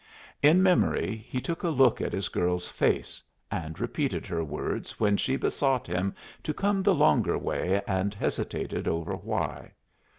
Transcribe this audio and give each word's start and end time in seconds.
In 0.41 0.63
memory 0.63 1.15
he 1.15 1.39
took 1.39 1.61
a 1.61 1.69
look 1.69 2.01
at 2.01 2.11
his 2.11 2.27
girl's 2.27 2.67
face, 2.67 3.21
and 3.51 3.79
repeated 3.79 4.25
her 4.25 4.43
words 4.43 4.99
when 4.99 5.15
she 5.15 5.37
besought 5.37 5.85
him 5.85 6.15
to 6.41 6.55
come 6.55 6.81
the 6.81 6.95
longer 6.95 7.37
way 7.37 7.83
and 7.85 8.11
hesitated 8.11 8.87
over 8.87 9.13
why. 9.13 9.73